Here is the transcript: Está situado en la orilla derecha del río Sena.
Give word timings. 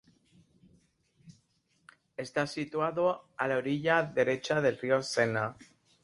Está 2.17 2.47
situado 2.47 3.27
en 3.39 3.49
la 3.49 3.57
orilla 3.57 4.01
derecha 4.01 4.59
del 4.59 4.79
río 4.79 5.03
Sena. 5.03 5.55